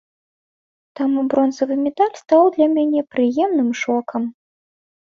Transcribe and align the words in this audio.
Таму 0.99 1.25
бронзавы 1.33 1.77
медаль 1.85 2.11
стаў 2.23 2.43
для 2.57 2.67
мяне 2.75 3.07
прыемным 3.15 3.73
шокам. 3.85 4.21